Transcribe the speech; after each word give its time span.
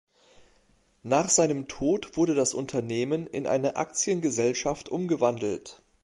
Nach 1.03 1.29
seinem 1.29 1.67
Tod 1.67 2.17
wurde 2.17 2.33
das 2.33 2.55
Unternehmen 2.55 3.27
in 3.27 3.45
eine 3.45 3.75
Aktiengesellschaft 3.75 4.89
umgewandelt. 4.89 5.83